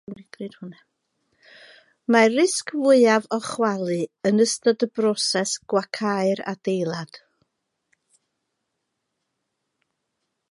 [2.13, 7.21] Mae'r risg fwyaf o chwalu yn ystod y broses gwacau'r adeilad.